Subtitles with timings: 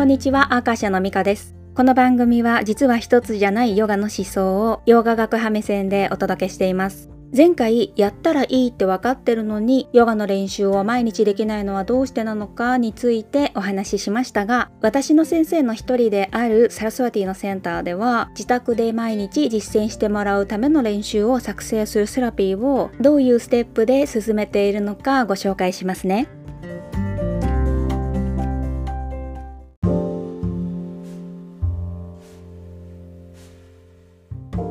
[0.00, 1.54] こんにちは、アーカシャのミカです。
[1.74, 7.10] この番組は実は一つじゃないヨガの思想をヨガ学派目線でお届けしています。
[7.36, 26.26] 前回やったらいいって分かってるのにヨガの練習を毎日できないのはどうしてなのかについてお話ししましたが私の先生の一人であるサラスワティのセンターでは自宅で毎日実践してもらうための練習を作成するセラピーをどういうステップで進めているのかご紹介しますね。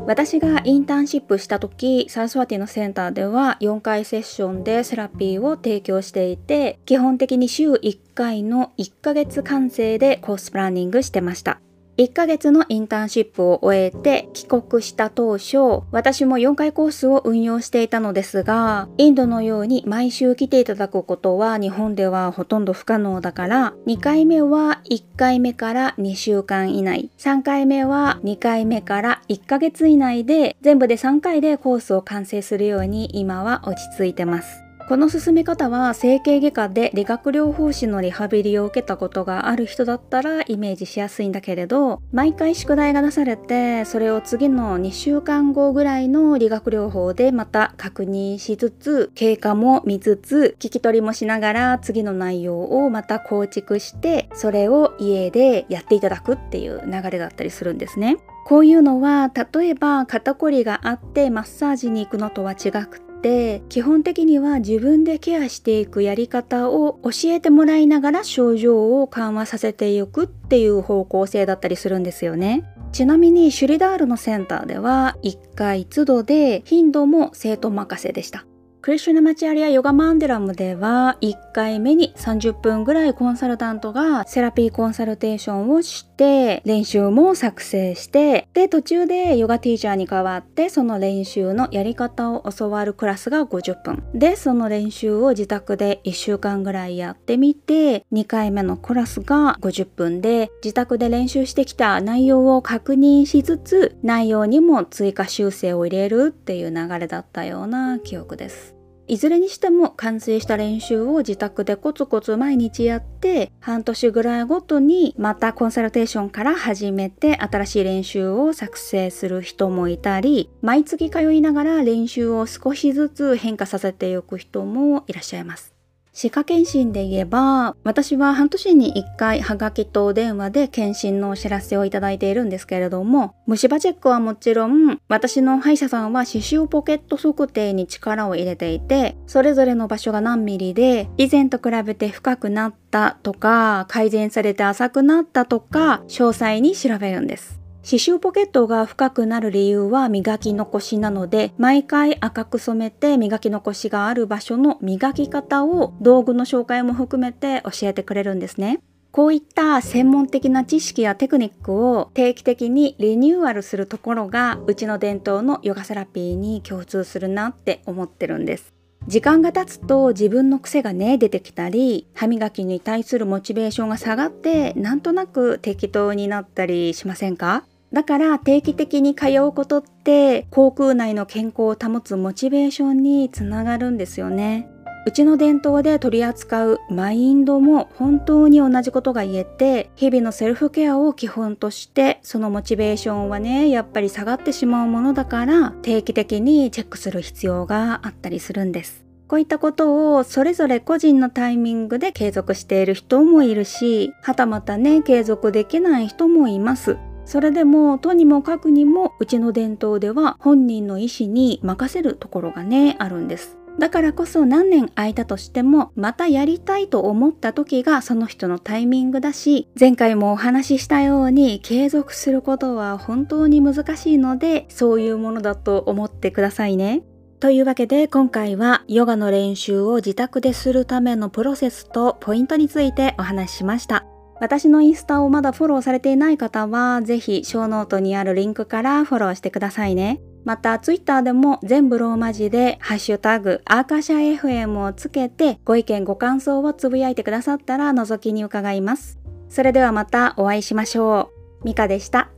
[0.07, 11.59] 私がインターンシップした時サラスワティのセンターでは4回セッションでセラピーを提供していて基本的に週1回の1ヶ月完成でコースプランニングしてました。
[11.99, 34.68] 1ヶ月のインターンシップを終えて帰国した当初、私も4回コースを運用していたのですが、インドのように毎週来ていただくことは日本ではほとんど不可能だから、2回目は1回目から2週間以内、3回目は2回目から1ヶ月以内で、全部で3回でコースを完成するように今は落ち着いてます。
[34.89, 58.17] この進め方は整形外科で理学療法士のリハビリを受けたことがある人だったらイメージしやすいんだけれど毎回宿題が出されてそれを次の2週間後ぐらいの理学療法でまた確認しつつ経過も見つつ聞き取りもしながら次の内容をまた構築してそれを家でやっていただくっていう流れだったりするんですね。
[58.43, 72.63] こういうのは例えば肩こりがあってマッサージに行くのとは違くって基本的には自分でケアしていくやり方を教えてもらいながら症状を緩和させていくっていう方向性だったりするんですよね。
[72.91, 78.45] ちなみにシュリダールのセンターでは1回都度で頻度も生徒任せでした。
[78.89, 108.78] クリシュナマチアリアヨガマンデラムでは1回目に30分ぐらいコンサルタントがセラピーコンサルテーションをして練習も作成してで途中でヨガティーチャーに代わってその練習のやり方を教わるクラスが50分でその練習を自宅で1週間ぐらいやってみて2回目のクラスが50分で自宅で練習してきた内容を確認しつつ内容にも追加修正を入れるっていう流れだったような記憶です。
[109.09, 125.78] いずれにしても完成した練習を自宅でコツコツ毎日やって半年ぐらいごとにまたコンサルテーションから始めて新しい練習を作成する人もいたり毎月通いながら練習を少しずつ変化させていく人もいらっしゃいます。
[126.11, 147.58] 歯科検診で言えば、私は半年に1回ハガキと電話で検診のお知らせをいただいているんですけれども、虫歯チェックはもちろん、私の歯医者さんは歯周ポケット測定に力を入れていて、それぞれの場所が何ミリで、以前と比べて深くなったとか、改善されて浅くなったとか、詳細に調べるんです。
[147.83, 158.81] 刺繍ポケットが深くなる理由は磨き残しなので毎回赤く染めて磨き残しがある場所の磨き方を道具の紹介も含めて教えてくれるんですね。
[159.11, 168.78] こういった専門的な知識やテクニックを定期的にリニューアルするところがうちの伝統のヨガセラピーに共通するなって思ってるんです。
[169.09, 177.65] 時間が経つと自分の癖がね出てきたり歯磨きに対するモチベーションが下がってなんとなく適当になったりしませんか？
[177.91, 184.69] だから定期的に通うことって口腔内の健康を保つモチベーションにつながるんですよね。
[185.09, 199.03] うちの伝統で取り扱うマインドも本当に同じことが言えて日々のセルフケアを基本としてそのモチベーションはねやっぱり下がってしまうものだから定期的にチェックする必要があったりするんです。
[199.27, 206.97] こういったことをそれぞれ個人のタイミングで継続している人もいるしはたまたね継続できない人もいます。
[207.25, 213.58] それでもとにもかくにもうちの伝統では本人の意思に任せるところがねあるんです。
[213.79, 227.03] だからこそ何年空いたとしてもまたやりたいと思った時がその人のタイミングだし前回もお話ししたように継続することは本当に難しいのでそういうものだと思ってくださいね。
[227.39, 234.05] というわけで今回はヨガの練習を自宅でするためのプロセスとポイントについてお話ししました。
[234.41, 240.21] 私のインスタをまだフォローされていない方は、ぜひショーノートにあるリンクからフォローしてくださいね。
[240.49, 249.19] また、ツイッターでも全部ローマ字で、ハッシュタグ、アーカシャ FM をつけて、ご意見ご感想をつぶやいてくださったら覗きに伺います。
[249.47, 251.29] それではまたお会いしましょ
[251.61, 251.65] う。
[251.65, 252.31] ミカでした。